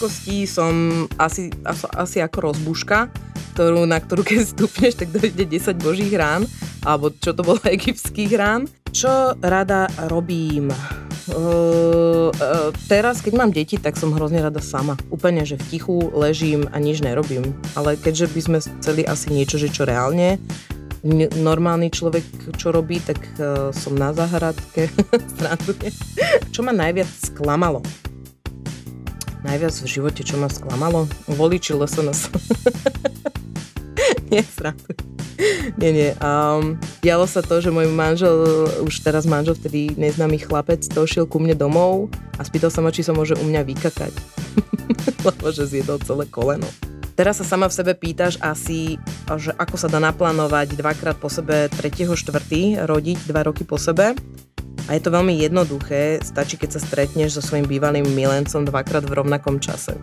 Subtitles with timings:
[0.00, 3.12] krátkosti som asi, asi, asi ako rozbuška,
[3.52, 6.48] ktorú, na ktorú keď stupneš, tak dojde 10 božích rán,
[6.88, 8.64] alebo čo to bolo egyptských rán.
[8.96, 10.72] Čo rada robím?
[11.28, 14.96] Uh, uh, teraz, keď mám deti, tak som hrozne rada sama.
[15.12, 17.52] Úplne, že v tichu ležím a nič nerobím.
[17.76, 20.40] Ale keďže by sme chceli asi niečo, že čo reálne,
[21.44, 24.88] normálny človek, čo robí, tak uh, som na záhradke,
[26.56, 27.84] Čo ma najviac sklamalo?
[29.40, 31.08] Najviac v živote, čo ma sklamalo?
[31.24, 32.28] Voliči LSNS.
[34.32, 35.08] nie, srandujem.
[35.80, 36.10] Nie, nie.
[36.20, 41.40] Um, dialo sa to, že môj manžel, už teraz manžel, vtedy neznámy chlapec, došiel ku
[41.40, 44.12] mne domov a spýtal sa ma, či sa môže u mňa vykakať.
[45.26, 46.68] Lebo že zjedol celé koleno.
[47.16, 48.96] Teraz sa sama v sebe pýtaš asi,
[49.40, 52.16] že ako sa dá naplánovať dvakrát po sebe 3.
[52.16, 52.88] 4.
[52.88, 54.16] rodiť dva roky po sebe.
[54.90, 59.22] A je to veľmi jednoduché, stačí keď sa stretneš so svojím bývalým milencom dvakrát v
[59.22, 59.94] rovnakom čase.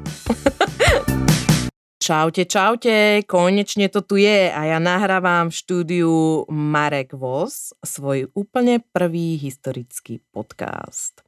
[2.08, 8.80] Čaute, čaute, konečne to tu je a ja nahrávam v štúdiu Marek Vos svoj úplne
[8.80, 11.20] prvý historický podcast.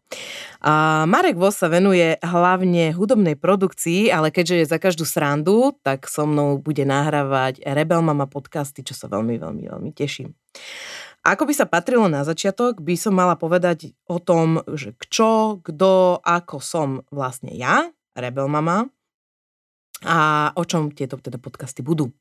[0.64, 6.08] A Marek Vos sa venuje hlavne hudobnej produkcii, ale keďže je za každú srandu, tak
[6.08, 10.31] so mnou bude nahrávať Rebel Mama podcasty, čo sa veľmi, veľmi, veľmi teším.
[11.28, 16.23] Ako by sa patrilo na začiatok, by som mala povedať o tom, že čo, kto,
[16.23, 18.88] ako som vlastne ja, Rebel Mama,
[20.08, 22.16] a o čom tieto teda podcasty budú.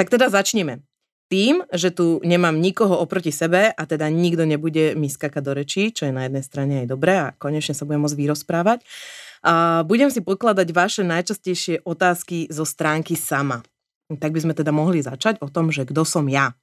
[0.00, 0.80] Tak teda začneme.
[1.26, 5.90] Tým, že tu nemám nikoho oproti sebe a teda nikto nebude mi skakať do rečí,
[5.90, 8.80] čo je na jednej strane aj dobré a konečne sa budem môcť vyrozprávať,
[9.46, 13.62] a budem si pokladať vaše najčastejšie otázky zo stránky sama.
[14.06, 16.54] Tak by sme teda mohli začať o tom, že kto som ja.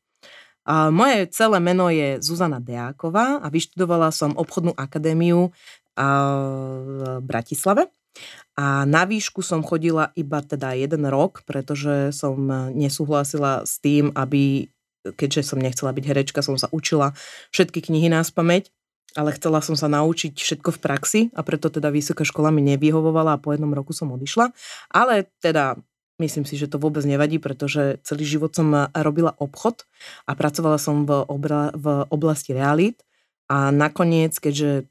[0.68, 5.52] Moje celé meno je Zuzana Deáková a vyštudovala som obchodnú akadémiu
[5.94, 7.92] v Bratislave
[8.54, 12.38] a na výšku som chodila iba teda jeden rok, pretože som
[12.72, 14.70] nesúhlasila s tým, aby,
[15.18, 17.18] keďže som nechcela byť herečka, som sa učila
[17.50, 18.70] všetky knihy nás pamäť,
[19.18, 23.38] ale chcela som sa naučiť všetko v praxi a preto teda vysoká škola mi nevyhovovala
[23.38, 24.54] a po jednom roku som odišla.
[24.90, 25.78] Ale teda
[26.22, 29.86] myslím si, že to vôbec nevadí, pretože celý život som robila obchod
[30.30, 33.02] a pracovala som v, obra, v oblasti realít
[33.50, 34.90] a nakoniec, keďže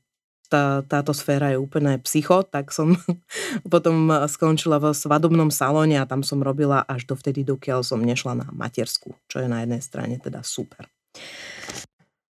[0.52, 2.92] tá, táto sféra je úplne psycho, tak som
[3.72, 8.46] potom skončila v svadobnom salóne a tam som robila až dovtedy, dokiaľ som nešla na
[8.52, 10.92] matersku, čo je na jednej strane teda super.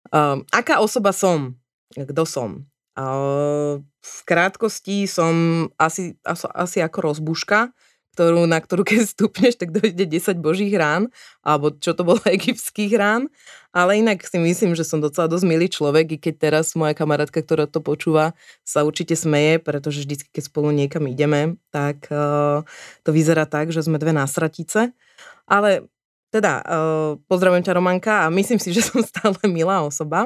[0.09, 1.59] Uh, aká osoba som?
[1.93, 2.65] Kto som?
[2.97, 6.17] Uh, v krátkosti som asi,
[6.57, 7.69] asi ako rozbuška,
[8.17, 11.13] ktorú, na ktorú keď stupneš, tak dojde 10 božích rán,
[11.45, 13.29] alebo čo to bolo egyptských rán.
[13.69, 17.45] Ale inak si myslím, že som docela dosť milý človek, i keď teraz moja kamarátka,
[17.45, 18.33] ktorá to počúva,
[18.65, 22.65] sa určite smeje, pretože vždy, keď spolu niekam ideme, tak uh,
[23.05, 24.97] to vyzerá tak, že sme dve násratice.
[25.45, 25.85] Ale
[26.33, 30.25] teda, uh, pozdravujem ťa Romanka a myslím si, že som stále milá osoba.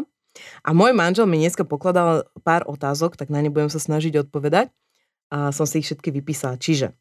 [0.64, 4.72] A môj manžel mi dneska pokladal pár otázok, tak na ne budem sa snažiť odpovedať.
[5.28, 6.56] A som si ich všetky vypísala.
[6.56, 6.96] Čiže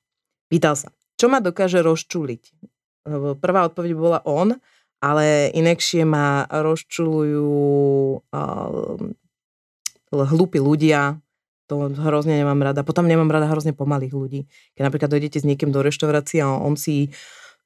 [0.51, 2.43] Pýtal sa, čo ma dokáže rozčuliť?
[3.39, 4.59] Prvá odpoveď bola on,
[5.01, 7.55] ale inekšie ma rozčulujú
[8.21, 8.99] uh,
[10.11, 11.23] hlúpi ľudia,
[11.71, 12.83] to hrozne nemám rada.
[12.83, 14.41] Potom nemám rada hrozne pomalých ľudí.
[14.75, 17.15] Keď napríklad dojdete s niekým do reštaurácie a on si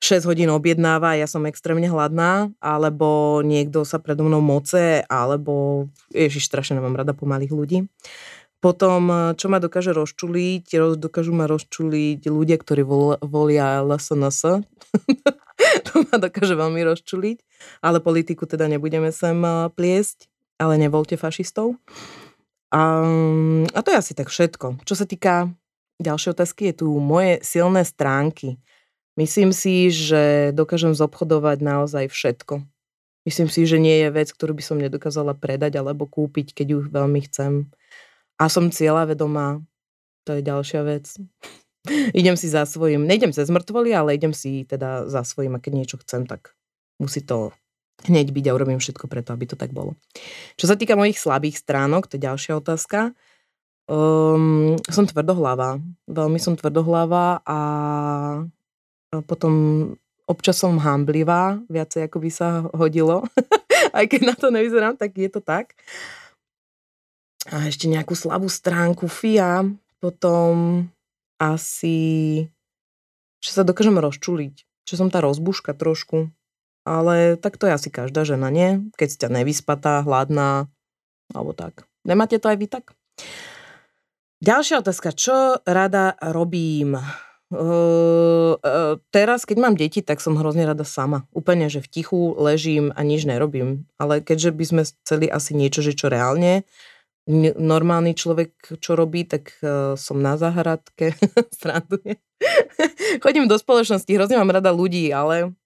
[0.05, 6.45] 6 hodín objednáva, ja som extrémne hladná, alebo niekto sa predo mnou moce, alebo ježiš,
[6.45, 7.78] strašne nemám rada pomalých ľudí.
[8.65, 14.65] Potom, eh, čo ma dokáže rozčuliť, dokážu ma rozčuliť ľudia, ktorí vol, volia LSNS.
[15.87, 17.39] to ma dokáže veľmi rozčuliť,
[17.85, 21.77] ale politiku teda nebudeme sem eh, pliesť, ale nevolte fašistov.
[22.73, 23.05] A,
[23.71, 24.83] a to je asi tak všetko.
[24.83, 25.53] Čo sa týka
[26.03, 28.59] ďalšej otázky, je tu moje silné stránky.
[29.15, 32.67] Myslím si, že dokážem zobchodovať naozaj všetko.
[33.23, 36.78] Myslím si, že nie je vec, ktorú by som nedokázala predať alebo kúpiť, keď ju
[36.91, 37.71] veľmi chcem.
[38.39, 39.63] A som vedomá,
[40.27, 41.15] to je ďalšia vec.
[42.21, 45.72] idem si za svojím, nejdem cez mŕtvoly, ale idem si teda za svojím a keď
[45.75, 46.57] niečo chcem, tak
[46.97, 47.53] musí to
[48.09, 49.95] hneď byť a urobím všetko preto, aby to tak bolo.
[50.59, 53.15] Čo sa týka mojich slabých stránok, to je ďalšia otázka.
[53.84, 55.78] Um, som tvrdohlava.
[56.09, 57.59] Veľmi som tvrdohlava a
[59.28, 59.54] potom
[60.25, 63.28] občas som hamblivá, viacej ako by sa hodilo.
[63.97, 65.77] Aj keď na to nevyzerám, tak je to tak.
[67.53, 69.69] A ešte nejakú slabú stránku FIA,
[70.01, 70.87] potom
[71.37, 71.99] asi,
[73.45, 74.55] že sa dokážem rozčuliť,
[74.89, 76.33] že som tá rozbuška trošku.
[76.85, 78.85] Ale tak to je asi každá žena, nie?
[79.01, 80.69] Keď ste nevyspatá, hladná,
[81.33, 81.89] alebo tak.
[82.05, 82.93] Nemáte to aj vy tak?
[84.45, 85.17] Ďalšia otázka.
[85.17, 87.01] Čo rada robím?
[87.49, 91.25] Uh, uh, teraz, keď mám deti, tak som hrozne rada sama.
[91.33, 93.89] Úplne, že v tichu ležím a nič nerobím.
[93.97, 96.69] Ale keďže by sme chceli asi niečo, že čo reálne,
[97.56, 101.16] normálny človek, čo robí, tak uh, som na záhradke,
[101.60, 102.21] sranduje.
[103.24, 105.56] Chodím do spoločnosti, hrozne mám rada ľudí, ale,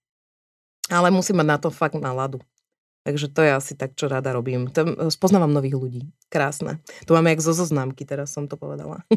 [0.87, 2.39] ale musím mať na to fakt náladu.
[3.07, 4.67] Takže to je asi tak, čo rada robím.
[4.75, 6.01] To, spoznávam nových ľudí.
[6.27, 6.83] Krásne.
[7.07, 9.07] To máme jak zo zoznámky, teraz som to povedala.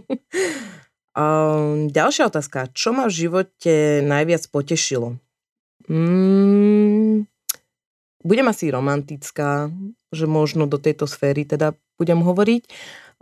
[1.12, 2.70] Um, ďalšia otázka.
[2.72, 5.18] Čo ma v živote najviac potešilo?
[5.90, 7.26] Mm,
[8.22, 9.66] budem asi romantická,
[10.12, 12.69] že možno do tejto sféry teda budem hovoriť.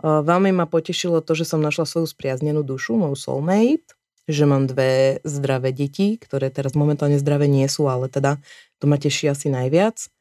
[0.01, 3.95] Veľmi ma potešilo to, že som našla svoju spriaznenú dušu, moju soulmate,
[4.27, 8.37] že mám dve zdravé deti, ktoré teraz momentálne zdravé nie sú, ale teda
[8.77, 10.11] to ma teší asi najviac.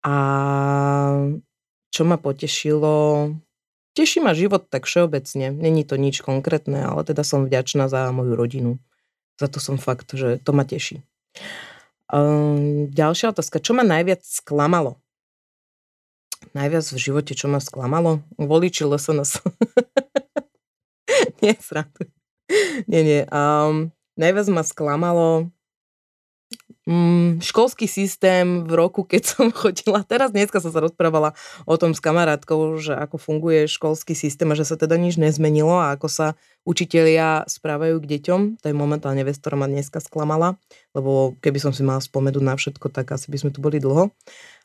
[0.00, 0.14] A
[1.92, 3.28] čo ma potešilo,
[3.90, 5.50] Teší ma život tak všeobecne.
[5.50, 8.78] Není to nič konkrétne, ale teda som vďačná za moju rodinu.
[9.34, 11.02] Za to som fakt, že to ma teší.
[12.06, 13.58] Um, ďalšia otázka.
[13.58, 15.02] Čo ma najviac sklamalo?
[16.50, 18.26] Najviac v živote, čo ma sklamalo?
[18.34, 19.38] Voliči LSNS.
[21.42, 22.10] nie, srandu.
[22.90, 23.22] Nie, nie.
[23.30, 25.50] Um, najviac ma sklamalo
[26.90, 30.02] mm, školský systém v roku, keď som chodila.
[30.02, 34.58] Teraz dneska som sa rozprávala o tom s kamarátkou, že ako funguje školský systém a
[34.58, 36.26] že sa teda nič nezmenilo a ako sa
[36.66, 38.40] učitelia správajú k deťom.
[38.60, 40.58] To je momentálne vec, ktorá ma dneska sklamala,
[40.92, 44.12] lebo keby som si mala spomenúť na všetko, tak asi by sme tu boli dlho.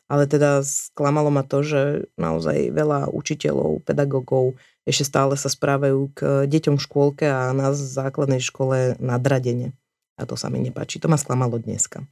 [0.06, 1.82] Ale teda sklamalo ma to, že
[2.14, 4.54] naozaj veľa učiteľov, pedagógov
[4.86, 9.74] ešte stále sa správajú k deťom v škôlke a na základnej škole nadradene.
[10.14, 11.02] A to sa mi nepáči.
[11.02, 12.06] To ma sklamalo dneska.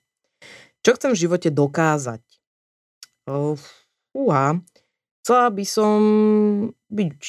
[0.83, 2.21] Čo chcem v živote dokázať?
[4.13, 4.61] Fúha.
[5.25, 5.99] Chcela by som
[6.93, 7.21] byť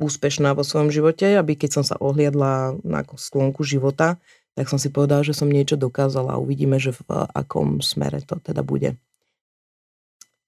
[0.00, 4.16] úspešná vo svojom živote, aby keď som sa ohliadla na sklonku života,
[4.54, 7.02] tak som si povedala, že som niečo dokázala a uvidíme, že v
[7.34, 8.96] akom smere to teda bude.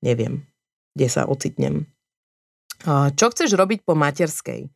[0.06, 0.46] Neviem,
[0.94, 1.90] kde sa ocitnem.
[2.86, 4.70] Čo chceš robiť po materskej?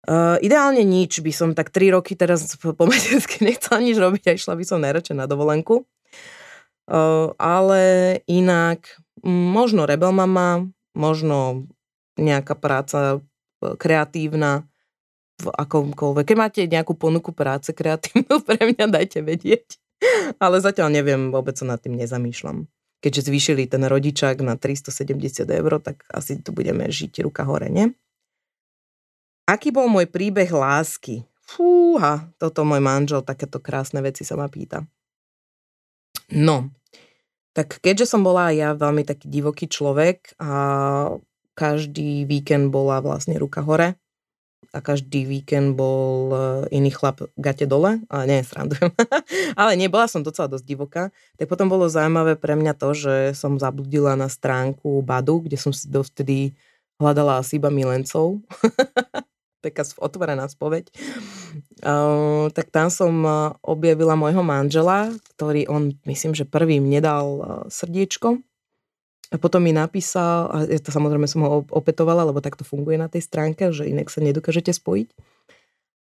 [0.00, 4.36] Uh, ideálne nič, by som tak 3 roky teraz po matersky nechcela nič robiť a
[4.38, 5.84] išla by som najradšej na dovolenku.
[6.88, 7.82] Uh, ale
[8.24, 8.96] inak
[9.26, 10.64] možno rebel mama,
[10.96, 11.68] možno
[12.16, 13.20] nejaká práca
[13.60, 14.64] e, kreatívna
[15.40, 16.24] v akomkoľvek.
[16.24, 19.76] Keď máte nejakú ponuku práce kreatívnu, pre mňa dajte vedieť.
[20.40, 22.64] Ale zatiaľ neviem, vôbec sa nad tým nezamýšľam.
[23.00, 27.96] Keďže zvýšili ten rodičák na 370 eur, tak asi tu budeme žiť ruka hore, nie?
[29.48, 31.24] Aký bol môj príbeh lásky?
[31.42, 34.86] Fúha, toto môj manžel, takéto krásne veci sa ma pýta.
[36.30, 36.70] No,
[37.50, 40.50] tak keďže som bola ja veľmi taký divoký človek a
[41.58, 43.98] každý víkend bola vlastne ruka hore
[44.70, 46.38] a každý víkend bol e,
[46.70, 48.94] iný chlap gate dole, ale nie, srandujem.
[49.60, 51.04] ale nebola som docela dosť divoká.
[51.40, 55.74] Tak potom bolo zaujímavé pre mňa to, že som zabludila na stránku Badu, kde som
[55.74, 56.54] si dovtedy
[57.02, 58.38] hľadala asi iba milencov.
[59.60, 60.88] taká otvorená spoveď,
[61.84, 63.12] uh, tak tam som
[63.60, 68.40] objavila môjho manžela, ktorý on, myslím, že prvým nedal uh, srdiečko.
[69.30, 72.98] A potom mi napísal, a ja to samozrejme som ho opetovala, lebo tak to funguje
[72.98, 75.14] na tej stránke, že inak sa nedokážete spojiť.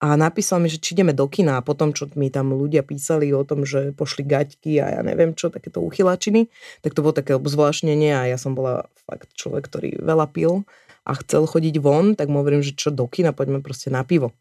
[0.03, 3.31] A napísal mi, že či ideme do kina a potom, čo mi tam ľudia písali
[3.31, 6.51] o tom, že pošli gaťky a ja neviem čo, takéto uchylačiny,
[6.83, 10.67] tak to bolo také obzvláštnenie a ja som bola fakt človek, ktorý veľa pil
[11.07, 14.35] a chcel chodiť von, tak mu hovorím, že čo do kina, poďme proste na pivo.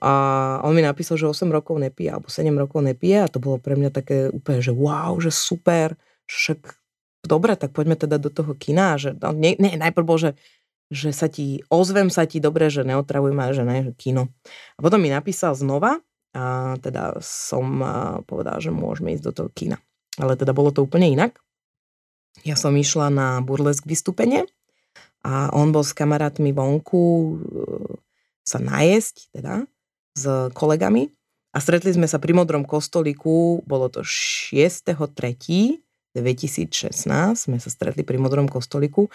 [0.00, 3.60] A on mi napísal, že 8 rokov nepije, alebo 7 rokov nepije a to bolo
[3.60, 5.92] pre mňa také úplne, že wow, že super,
[6.24, 6.79] však
[7.24, 8.96] dobre, tak poďme teda do toho kina.
[8.96, 10.36] Že, no, nie, nie, najprv bol, že,
[10.88, 14.32] že sa ti, ozvem sa ti dobre, že neotravujem ma, že ne, že kino.
[14.76, 16.00] A potom mi napísal znova
[16.30, 17.82] a teda som
[18.24, 19.76] povedal, že môžeme ísť do toho kina.
[20.18, 21.38] Ale teda bolo to úplne inak.
[22.46, 24.46] Ja som išla na burlesk vystúpenie
[25.26, 27.32] a on bol s kamarátmi vonku e,
[28.46, 29.66] sa najesť, teda,
[30.14, 30.24] s
[30.54, 31.10] kolegami
[31.50, 34.06] a stretli sme sa pri Modrom kostolíku, bolo to
[36.16, 39.10] 6.3.2016, sme sa stretli pri Modrom kostolíku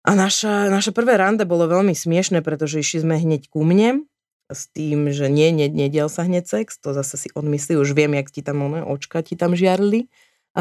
[0.00, 4.08] a naša, naše prvé rande bolo veľmi smiešne, pretože išli sme hneď ku mne
[4.50, 8.16] s tým, že nie, nie, nediel sa hneď sex, to zase si odmyslí, už viem,
[8.16, 10.10] jak ti tam ono, očka ti tam žiarli.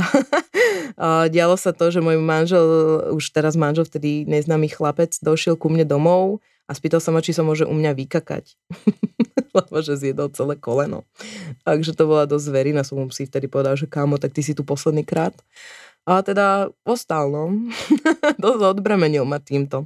[1.00, 2.66] A dialo sa to, že môj manžel,
[3.16, 7.34] už teraz manžel, vtedy neznámy chlapec, došiel ku mne domov a spýtal sa ma, či
[7.34, 8.46] sa môže u mňa vykakať.
[9.58, 11.06] Lebo že zjedol celé koleno.
[11.66, 14.54] Takže to bola dosť verina, som mu si vtedy povedal, že kámo, tak ty si
[14.54, 15.34] tu posledný krát.
[16.10, 17.54] A teda ostal, no.
[18.44, 19.86] dosť odbremenil ma týmto.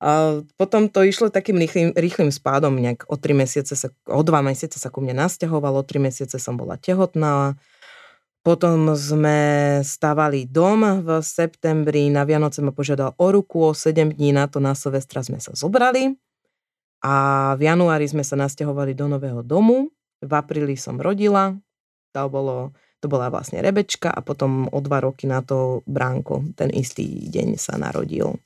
[0.00, 4.32] A potom to išlo takým rýchlým, rýchlým spádom, nejak o 3 mesiace sa, o 2
[4.40, 7.60] mesiace sa ku mne nasťahovalo, 3 mesiace som bola tehotná,
[8.40, 9.38] potom sme
[9.84, 14.56] stavali dom v septembri, na Vianoce ma požiadal o ruku, o 7 dní na to
[14.56, 16.16] na Silvestra sme sa zobrali
[17.00, 17.14] a
[17.56, 19.88] v januári sme sa nasťahovali do nového domu,
[20.20, 21.56] v apríli som rodila,
[22.12, 26.68] to, bolo, to bola vlastne Rebečka a potom o dva roky na to Bránko, ten
[26.68, 28.36] istý deň sa narodil.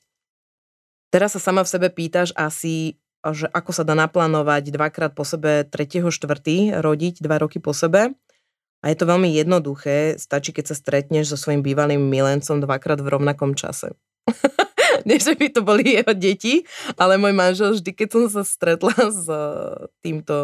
[1.11, 5.63] Teraz sa sama v sebe pýtaš asi, že ako sa dá naplánovať dvakrát po sebe
[5.67, 6.11] 3.
[6.11, 6.83] 4.
[6.83, 8.15] rodiť dva roky po sebe.
[8.85, 13.17] A je to veľmi jednoduché, stačí, keď sa stretneš so svojím bývalým milencom dvakrát v
[13.17, 13.97] rovnakom čase.
[15.09, 16.65] Nie, že by to boli jeho deti,
[16.97, 19.45] ale môj manžel vždy, keď som sa stretla s e,
[20.01, 20.37] týmto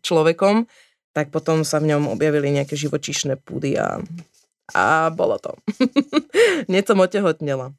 [0.00, 0.64] človekom,
[1.12, 4.00] tak potom sa v ňom objavili nejaké živočíšne púdy a,
[4.76, 5.56] a bolo to.
[6.72, 7.72] Nieco otehotnela.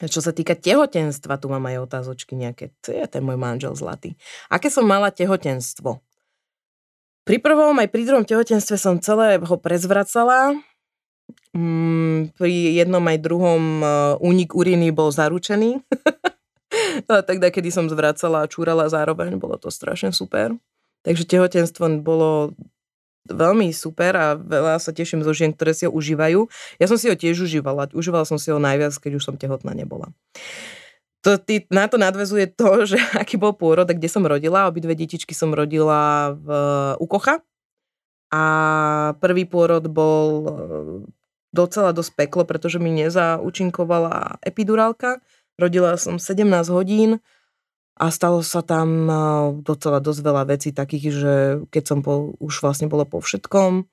[0.00, 2.72] Čo sa týka tehotenstva, tu mám aj otázočky nejaké.
[2.88, 4.16] To je ten môj manžel zlatý.
[4.48, 6.00] Aké som mala tehotenstvo?
[7.28, 10.56] Pri prvom aj pri druhom tehotenstve som celé ho prezvracala.
[11.50, 15.82] Mm, pri jednom aj druhom uh, únik uriny bol zaručený.
[17.26, 20.54] tak kedy som zvracala a čúrala zároveň, bolo to strašne super.
[21.02, 22.54] Takže tehotenstvo bolo
[23.26, 26.46] veľmi super a veľa sa teším zo žien, ktoré si ho užívajú.
[26.78, 27.90] Ja som si ho tiež užívala.
[27.92, 30.12] Užívala som si ho najviac, keď už som tehotná nebola.
[31.20, 34.70] To, ty, na to nadvezuje to, že aký bol pôrod a kde som rodila.
[34.70, 36.48] Obidve detičky som rodila v
[37.02, 37.42] Ukocha.
[38.30, 38.42] A
[39.18, 40.50] prvý pôrod bol e,
[41.50, 45.22] docela dosť peklo, pretože mi nezaučinkovala epidurálka.
[45.60, 47.20] Rodila som 17 hodín
[48.00, 49.12] a stalo sa tam
[49.60, 51.34] docela dosť veľa vecí takých, že
[51.68, 53.84] keď som po, už vlastne bola po všetkom,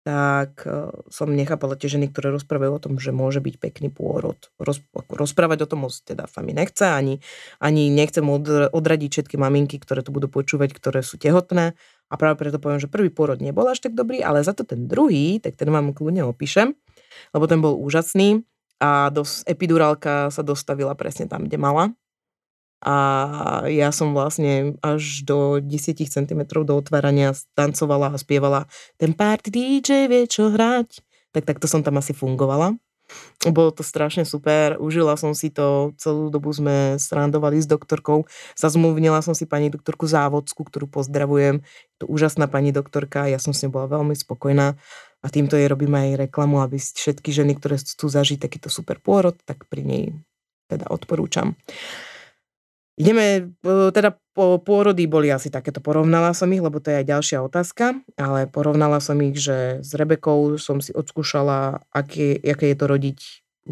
[0.00, 4.48] tak e, som nechápala tie ženy, ktoré rozprávajú o tom, že môže byť pekný pôrod.
[4.56, 7.20] Roz, rozprávať o tom teda sa mi nechce, ani,
[7.60, 11.76] ani nechcem od, odradiť všetky maminky, ktoré to budú počúvať, ktoré sú tehotné.
[12.10, 14.90] A práve preto poviem, že prvý pôrod nebol až tak dobrý, ale za to ten
[14.90, 16.74] druhý, tak ten vám kľudne opíšem,
[17.30, 18.42] lebo ten bol úžasný
[18.82, 21.94] a dos, epidurálka sa dostavila presne tam, kde mala
[22.80, 22.96] a
[23.68, 28.64] ja som vlastne až do 10 cm do otvárania tancovala a spievala
[28.96, 31.04] ten party DJ vie čo hrať.
[31.36, 32.80] Tak takto som tam asi fungovala.
[33.40, 39.24] Bolo to strašne super, užila som si to, celú dobu sme srandovali s doktorkou, zazmluvnila
[39.24, 41.64] som si pani doktorku Závodskú, ktorú pozdravujem,
[41.96, 44.76] to úžasná pani doktorka, ja som s ňou bola veľmi spokojná
[45.20, 49.36] a týmto jej robím aj reklamu, aby všetky ženy, ktoré chcú zažiť takýto super pôrod,
[49.48, 50.04] tak pri nej
[50.68, 51.56] teda odporúčam.
[52.98, 53.54] Ideme,
[53.94, 57.96] teda po, pôrody boli asi takéto, porovnala som ich, lebo to je aj ďalšia otázka,
[58.20, 63.18] ale porovnala som ich, že s Rebekou som si odskúšala, aké, aké je to rodiť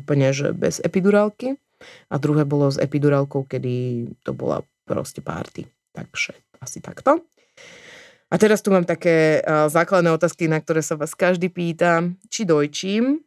[0.00, 1.60] úplne, že bez epidurálky
[2.08, 5.68] a druhé bolo s epidurálkou, kedy to bola proste párty.
[5.92, 6.32] Takže
[6.64, 7.20] asi takto.
[8.28, 12.04] A teraz tu mám také základné otázky, na ktoré sa vás každý pýta.
[12.28, 13.24] Či dojčím?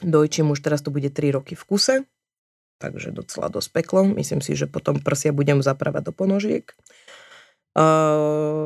[0.00, 1.94] Dojčím už teraz to bude 3 roky v kuse
[2.80, 4.08] takže docela dosť peklo.
[4.08, 6.64] Myslím si, že potom prsia budem zapravať do ponožiek.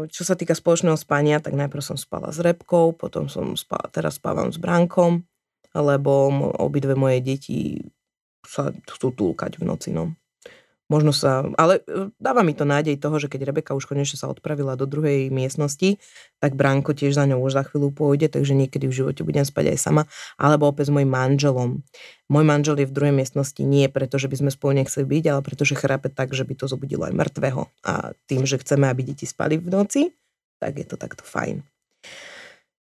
[0.09, 4.17] Čo sa týka spoločného spania, tak najprv som spala s repkou, potom som spala, teraz
[4.17, 5.27] spávam s bránkom,
[5.77, 7.85] lebo obidve moje deti
[8.47, 9.93] sa chcú túlkať v noci.
[9.93, 10.17] No.
[10.93, 14.29] Možno sa, ale e, dáva mi to nádej toho, že keď Rebeka už konečne sa
[14.29, 15.97] odpravila do druhej miestnosti,
[16.45, 19.73] tak Bránko tiež za ňou už za chvíľu pôjde, takže niekedy v živote budem spať
[19.73, 20.03] aj sama,
[20.37, 21.81] alebo opäť s mojim manželom.
[22.29, 25.41] Môj manžel je v druhej miestnosti nie preto, že by sme spolu nechceli byť, ale
[25.41, 27.65] preto, že chrápe tak, že by to zobudilo aj mŕtvého.
[27.89, 30.13] A tým, že chceme, aby deti spali v noci,
[30.61, 31.65] tak je to takto fajn.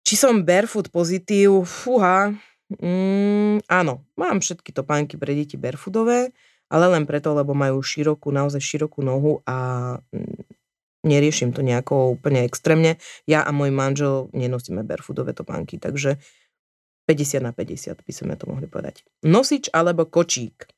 [0.02, 1.70] Či som barefoot pozitív?
[1.70, 2.34] Fúha,
[2.74, 6.34] mm, áno, mám všetky topánky pre deti barefootové,
[6.72, 10.48] ale len preto, lebo majú širokú, naozaj širokú nohu a mm,
[11.04, 12.96] neriešim to nejako úplne extrémne.
[13.28, 16.16] Ja a môj manžel nenosíme barefootové topánky, takže
[17.12, 19.04] 50 na 50 by sme to mohli povedať.
[19.28, 20.72] Nosič alebo kočík?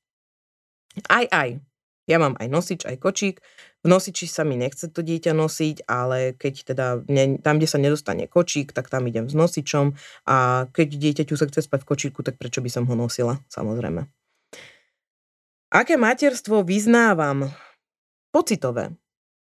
[1.06, 1.62] Aj, aj.
[2.04, 3.40] Ja mám aj nosič, aj kočík.
[3.84, 7.80] V nosiči sa mi nechce to dieťa nosiť, ale keď teda ne, tam, kde sa
[7.80, 9.96] nedostane kočík, tak tam idem s nosičom
[10.28, 14.23] a keď dieťaťu sa chce spať v kočíku, tak prečo by som ho nosila, samozrejme.
[15.74, 17.50] Aké materstvo vyznávam?
[18.30, 18.94] Pocitové.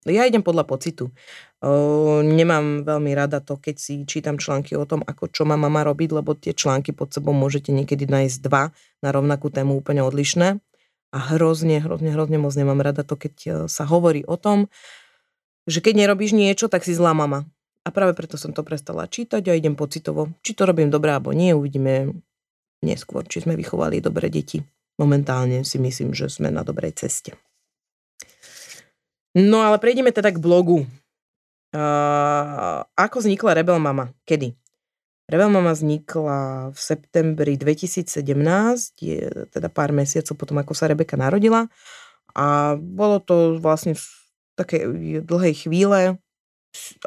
[0.06, 1.10] Ja idem podľa pocitu.
[1.58, 5.82] O, nemám veľmi rada to, keď si čítam články o tom, ako čo má mama
[5.82, 8.70] robiť, lebo tie články pod sebou môžete niekedy nájsť dva
[9.02, 10.62] na rovnakú tému úplne odlišné.
[11.10, 14.70] A hrozne, hrozne, hrozne moc nemám rada to, keď e, sa hovorí o tom,
[15.66, 17.42] že keď nerobíš niečo, tak si zlá mama.
[17.82, 20.30] A práve preto som to prestala čítať a idem pocitovo.
[20.46, 22.22] Či to robím dobre alebo nie, uvidíme
[22.86, 24.62] neskôr, či sme vychovali dobré deti
[25.00, 27.34] momentálne si myslím, že sme na dobrej ceste.
[29.34, 30.86] No ale prejdeme teda k blogu.
[31.74, 34.14] Uh, ako vznikla Rebel Mama?
[34.22, 34.54] Kedy?
[35.26, 38.14] Rebel Mama vznikla v septembri 2017,
[39.02, 41.66] je teda pár mesiacov potom, ako sa Rebeka narodila.
[42.30, 44.04] A bolo to vlastne v
[44.54, 44.82] takej
[45.26, 46.22] dlhej chvíle,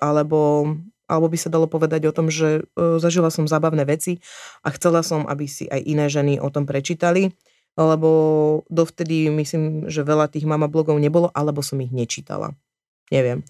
[0.03, 0.75] alebo,
[1.07, 4.19] alebo by sa dalo povedať o tom, že uh, zažila som zábavné veci
[4.67, 7.31] a chcela som, aby si aj iné ženy o tom prečítali,
[7.77, 8.09] lebo
[8.73, 12.57] dovtedy myslím, že veľa tých mama blogov nebolo, alebo som ich nečítala.
[13.13, 13.45] Neviem.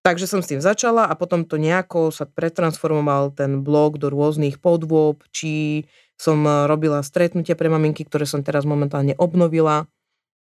[0.00, 4.56] Takže som s tým začala a potom to nejako sa pretransformoval ten blog do rôznych
[4.56, 5.84] podôb, či
[6.16, 9.84] som robila stretnutia pre maminky, ktoré som teraz momentálne obnovila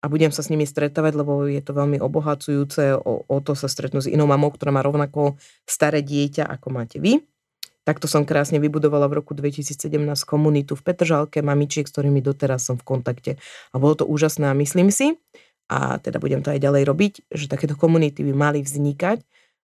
[0.01, 3.69] a budem sa s nimi stretávať, lebo je to veľmi obohacujúce o, o to sa
[3.69, 5.37] stretnúť s inou mamou, ktorá má rovnako
[5.69, 7.21] staré dieťa, ako máte vy.
[7.91, 9.75] Takto som krásne vybudovala v roku 2017
[10.23, 13.35] komunitu v Petržalke mamičiek, s ktorými doteraz som v kontakte.
[13.75, 15.19] A bolo to úžasné a myslím si,
[15.67, 19.27] a teda budem to aj ďalej robiť, že takéto komunity by mali vznikať,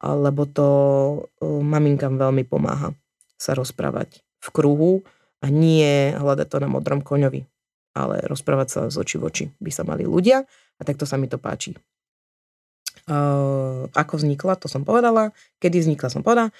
[0.06, 0.68] lebo to
[1.42, 2.94] maminkám veľmi pomáha
[3.34, 5.02] sa rozprávať v kruhu
[5.42, 7.50] a nie hľadať to na modrom koňovi,
[7.98, 10.46] ale rozprávať sa z oči v oči by sa mali ľudia
[10.78, 11.74] a takto sa mi to páči.
[13.04, 15.36] Uh, ako vznikla, to som povedala.
[15.60, 16.56] Kedy vznikla, som povedala.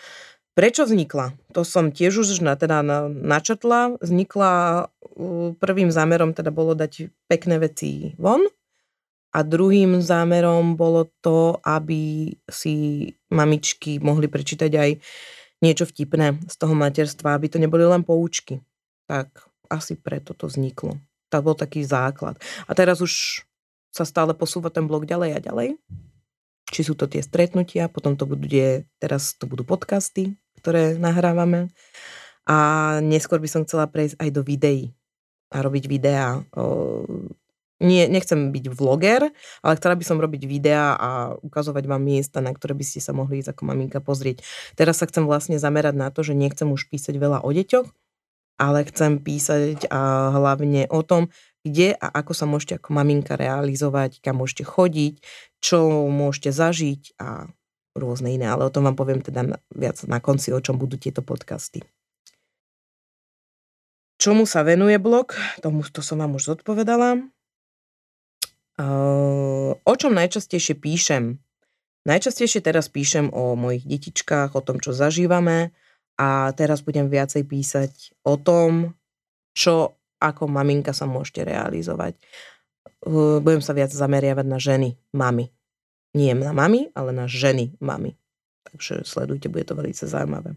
[0.54, 1.34] Prečo vznikla?
[1.58, 3.98] To som tiež už na, teda na, načrtla.
[3.98, 4.86] Vznikla
[5.58, 8.46] prvým zámerom teda bolo dať pekné veci von,
[9.34, 14.90] a druhým zámerom bolo to, aby si mamičky mohli prečítať aj
[15.66, 18.62] niečo vtipné z toho materstva, aby to neboli len poučky.
[19.10, 19.34] Tak
[19.74, 21.02] asi preto to vzniklo.
[21.34, 22.38] To bol taký základ.
[22.70, 23.42] A teraz už
[23.90, 25.82] sa stále posúva ten blog ďalej a ďalej.
[26.70, 31.68] Či sú to tie stretnutia, potom to bude, teraz to budú podcasty, ktoré nahrávame.
[32.48, 32.58] A
[33.04, 34.96] neskôr by som chcela prejsť aj do videí
[35.52, 36.44] a robiť videá
[37.84, 39.28] nie, nechcem byť vloger,
[39.60, 41.10] ale chcela by som robiť videá a
[41.44, 44.42] ukazovať vám miesta, na ktoré by ste sa mohli ísť ako maminka pozrieť.
[44.80, 47.88] Teraz sa chcem vlastne zamerať na to, že nechcem už písať veľa o deťoch,
[48.58, 51.28] ale chcem písať a hlavne o tom,
[51.68, 55.20] kde a ako sa môžete ako maminka realizovať, kam môžete chodiť,
[55.60, 57.52] čo môžete zažiť a
[57.94, 61.22] rôzne iné, ale o tom vám poviem teda viac na konci, o čom budú tieto
[61.22, 61.86] podcasty.
[64.18, 65.36] Čomu sa venuje blog?
[65.62, 67.22] Tomu to som vám už zodpovedala.
[68.74, 71.38] Uh, o čom najčastejšie píšem?
[72.10, 75.72] Najčastejšie teraz píšem o mojich detičkách, o tom, čo zažívame
[76.18, 77.94] a teraz budem viacej písať
[78.26, 78.98] o tom,
[79.54, 82.18] čo ako maminka sa môžete realizovať.
[83.06, 85.54] Uh, budem sa viac zameriavať na ženy, mamy.
[86.14, 88.14] Nie na mamy, ale na ženy, mamy.
[88.70, 90.56] Takže sledujte, bude to veľmi zaujímavé.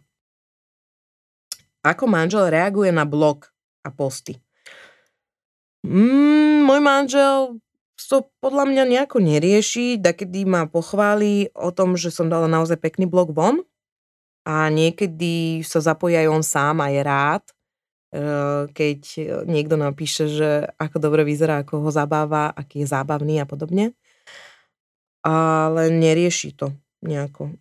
[1.80, 3.48] Ako manžel reaguje na blog
[3.86, 4.36] a posty?
[5.86, 7.62] Mm, môj manžel
[8.06, 13.10] to podľa mňa nejako nerieši, kedy ma pochváli o tom, že som dala naozaj pekný
[13.10, 13.66] blog von
[14.46, 17.52] a niekedy sa zapojí aj on sám a je rád, e,
[18.70, 19.00] keď
[19.50, 23.90] niekto napíše, že ako dobre vyzerá, ako ho zabáva, aký je zábavný a podobne.
[25.26, 26.70] Ale nerieši to
[27.02, 27.58] nejako.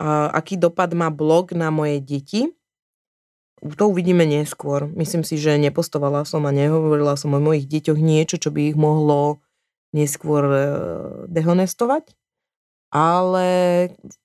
[0.00, 2.48] A aký dopad má blog na moje deti?
[3.60, 4.88] To uvidíme neskôr.
[4.92, 8.76] Myslím si, že nepostovala som a nehovorila som o mojich deťoch niečo, čo by ich
[8.76, 9.40] mohlo
[9.96, 10.60] neskôr e,
[11.28, 12.12] dehonestovať.
[12.92, 13.48] Ale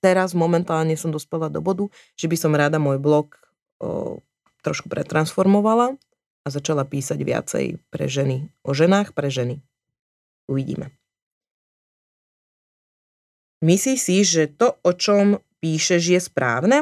[0.04, 3.36] teraz momentálne som dospela do bodu, že by som rada môj blog
[3.80, 4.20] o,
[4.62, 5.98] trošku pretransformovala
[6.44, 8.52] a začala písať viacej pre ženy.
[8.62, 9.64] O ženách pre ženy.
[10.46, 11.01] Uvidíme.
[13.62, 16.78] Myslíš si, že to, o čom píšeš, je správne?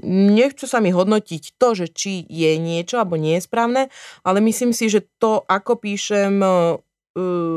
[0.00, 3.92] Nechce sa mi hodnotiť to, že či je niečo alebo nie je správne,
[4.24, 6.40] ale myslím si, že to, ako píšem,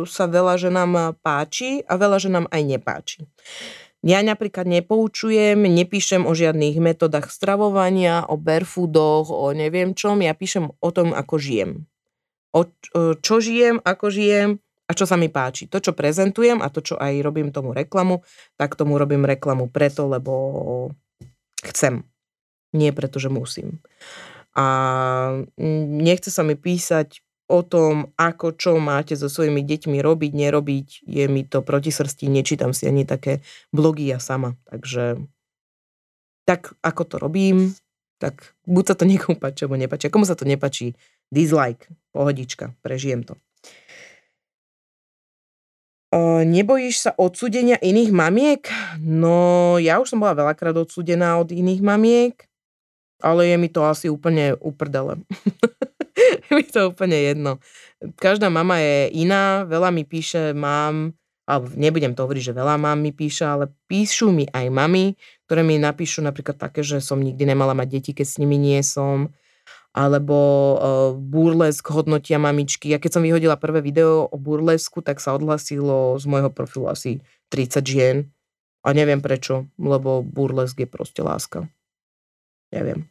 [0.09, 3.19] sa veľa ženám páči a veľa ženám aj nepáči.
[4.01, 10.65] Ja napríklad nepoučujem, nepíšem o žiadnych metodách stravovania, o barefoodoch, o neviem čom, ja píšem
[10.65, 11.85] o tom, ako žijem.
[12.57, 12.65] O
[13.21, 14.49] čo žijem, ako žijem
[14.91, 15.71] a čo sa mi páči.
[15.71, 18.27] To, čo prezentujem a to, čo aj robím tomu reklamu,
[18.59, 20.91] tak tomu robím reklamu preto, lebo
[21.63, 22.03] chcem.
[22.75, 23.79] Nie preto, že musím.
[24.51, 24.67] A
[25.87, 31.25] nechce sa mi písať o tom, ako čo máte so svojimi deťmi robiť, nerobiť, je
[31.31, 34.59] mi to proti srsti, nečítam si ani také blogy ja sama.
[34.67, 35.23] Takže
[36.43, 37.75] tak ako to robím,
[38.19, 40.07] tak buď sa to niekomu páči, alebo nepáči.
[40.07, 40.99] A komu sa to nepáči,
[41.31, 43.39] dislike, pohodička, prežijem to.
[46.43, 48.67] Nebojíš sa odsudenia iných mamiek?
[48.99, 52.35] No, ja už som bola veľakrát odsudená od iných mamiek,
[53.23, 55.23] ale je mi to asi úplne uprdele.
[56.55, 57.63] mi to úplne jedno.
[58.19, 61.15] Každá mama je iná, veľa mi píše mám,
[61.47, 65.15] alebo nebudem to hovoriť, že veľa mám mi píše, ale píšu mi aj mami,
[65.47, 68.83] ktoré mi napíšu napríklad také, že som nikdy nemala mať deti, keď s nimi nie
[68.83, 69.31] som,
[69.91, 72.87] alebo uh, burlesk hodnotia mamičky.
[72.87, 77.19] Ja keď som vyhodila prvé video o burlesku, tak sa odhlasilo z môjho profilu asi
[77.51, 78.17] 30 žien.
[78.81, 81.67] A neviem prečo, lebo burlesk je proste láska.
[82.71, 83.05] Neviem.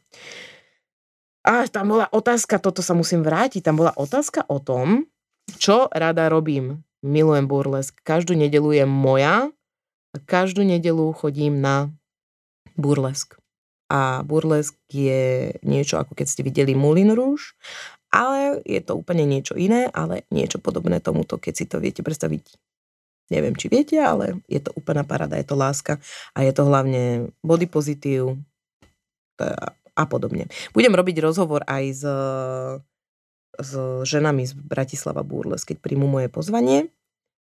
[1.45, 5.09] A tam bola otázka, toto sa musím vrátiť, tam bola otázka o tom,
[5.57, 6.85] čo rada robím.
[7.01, 7.97] Milujem burlesk.
[8.05, 9.49] Každú nedelu je moja
[10.13, 11.89] a každú nedelu chodím na
[12.77, 13.40] burlesk.
[13.91, 17.59] A burlesk je niečo, ako keď ste videli Moulin Rouge,
[18.07, 22.55] ale je to úplne niečo iné, ale niečo podobné tomuto, keď si to viete predstaviť.
[23.35, 25.99] Neviem, či viete, ale je to úplná parada, je to láska
[26.35, 28.39] a je to hlavne body pozitív
[29.91, 30.47] a podobne.
[30.71, 32.03] Budem robiť rozhovor aj s
[33.59, 33.71] s
[34.07, 36.87] ženami z Bratislava Burles, keď príjmu moje pozvanie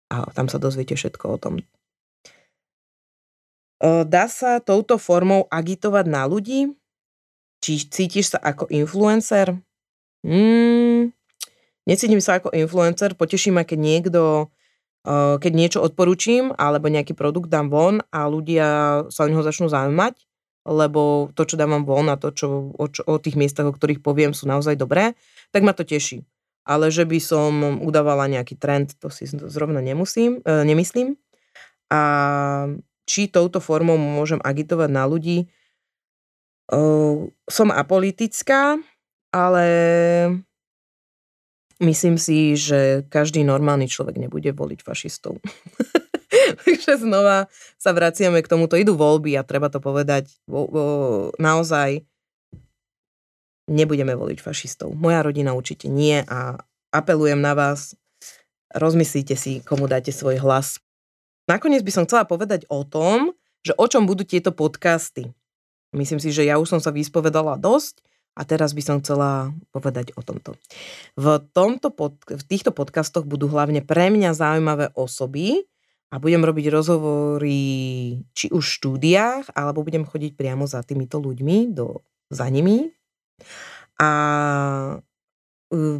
[0.09, 1.53] a tam sa dozviete všetko o tom.
[3.83, 6.75] Dá sa touto formou agitovať na ľudí?
[7.63, 9.55] Či cítiš sa ako influencer?
[10.23, 11.15] Mm,
[11.87, 14.21] necítim sa ako influencer, poteším ma, keď niekto
[15.39, 18.67] keď niečo odporúčim alebo nejaký produkt dám von a ľudia
[19.07, 20.15] sa o neho začnú zaujímať,
[20.67, 24.03] lebo to, čo dávam von a to, čo o, čo, o tých miestach, o ktorých
[24.03, 25.15] poviem, sú naozaj dobré,
[25.55, 26.27] tak ma to teší.
[26.67, 31.17] Ale že by som udávala nejaký trend, to si zrovna nemusím, e, nemyslím.
[31.89, 32.01] A
[33.09, 35.49] či touto formou môžem agitovať na ľudí,
[36.69, 36.77] e,
[37.49, 38.77] som apolitická,
[39.33, 39.65] ale
[41.81, 45.41] myslím si, že každý normálny človek nebude voliť fašistov.
[46.65, 47.49] Takže znova
[47.81, 48.77] sa vraciame k tomuto.
[48.77, 50.85] Idú voľby a treba to povedať vo, vo,
[51.41, 52.05] naozaj
[53.69, 54.93] nebudeme voliť fašistov.
[54.93, 56.57] Moja rodina určite nie a
[56.89, 57.93] apelujem na vás,
[58.73, 60.81] rozmyslíte si, komu dáte svoj hlas.
[61.49, 63.33] Nakoniec by som chcela povedať o tom,
[63.65, 65.33] že o čom budú tieto podcasty.
[65.89, 68.05] Myslím si, že ja už som sa vyspovedala dosť
[68.37, 70.53] a teraz by som chcela povedať o tomto.
[71.17, 75.65] V, tomto pod, v týchto podcastoch budú hlavne pre mňa zaujímavé osoby
[76.13, 77.57] a budem robiť rozhovory
[78.37, 82.93] či už v štúdiách, alebo budem chodiť priamo za týmito ľuďmi, do, za nimi
[83.99, 84.09] a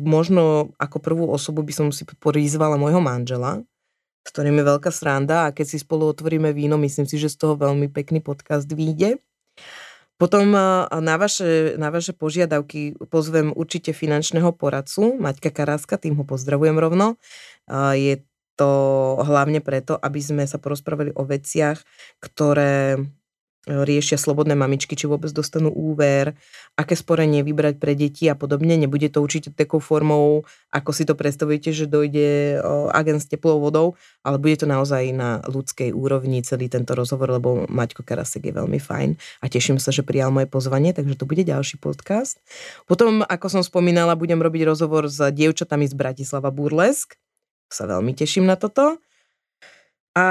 [0.01, 3.61] možno ako prvú osobu by som si porizvala môjho manžela,
[4.29, 7.57] ktorým je veľká sranda a keď si spolu otvoríme víno, myslím si, že z toho
[7.57, 9.17] veľmi pekný podcast vyjde.
[10.19, 10.51] Potom
[10.85, 17.15] na vaše, na vaše požiadavky pozvem určite finančného poradcu, Maťka Karáska, tým ho pozdravujem rovno.
[17.95, 18.19] Je
[18.59, 18.71] to
[19.23, 21.79] hlavne preto, aby sme sa porozprávali o veciach,
[22.19, 22.99] ktoré
[23.69, 26.33] riešia slobodné mamičky, či vôbec dostanú úver,
[26.73, 28.73] aké sporenie vybrať pre deti a podobne.
[28.73, 32.57] Nebude to určite takou formou, ako si to predstavujete, že dojde
[32.89, 33.93] agent s teplou vodou,
[34.25, 38.81] ale bude to naozaj na ľudskej úrovni celý tento rozhovor, lebo Maťko Karasek je veľmi
[38.81, 39.09] fajn
[39.41, 42.41] a teším sa, že prijal moje pozvanie, takže to bude ďalší podcast.
[42.89, 47.21] Potom, ako som spomínala, budem robiť rozhovor s dievčatami z Bratislava Burlesk.
[47.69, 48.97] Sa veľmi teším na toto.
[50.19, 50.25] A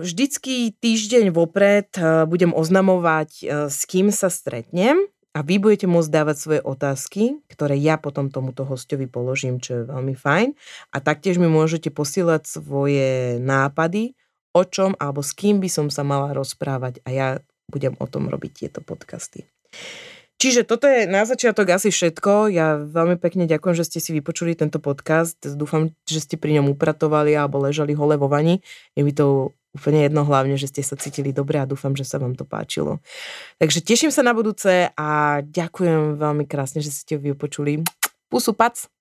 [0.00, 5.04] vždycky týždeň vopred eh, budem oznamovať, eh, s kým sa stretnem
[5.36, 9.90] a vy budete môcť dávať svoje otázky, ktoré ja potom tomuto hostovi položím, čo je
[9.90, 10.48] veľmi fajn.
[10.94, 14.16] A taktiež mi môžete posielať svoje nápady,
[14.54, 17.28] o čom alebo s kým by som sa mala rozprávať a ja
[17.68, 19.44] budem o tom robiť tieto podcasty.
[20.38, 22.52] Čiže toto je na začiatok asi všetko.
[22.52, 25.40] Ja veľmi pekne ďakujem, že ste si vypočuli tento podcast.
[25.40, 28.60] Dúfam, že ste pri ňom upratovali alebo ležali hole vo vani.
[28.92, 32.22] Je mi to úplne jedno hlavne, že ste sa cítili dobre a dúfam, že sa
[32.22, 33.02] vám to páčilo.
[33.58, 37.82] Takže teším sa na budúce a ďakujem veľmi krásne, že ste vypočuli.
[38.30, 38.93] Pusu pac!